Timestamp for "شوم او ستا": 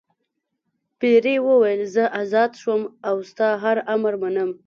2.61-3.47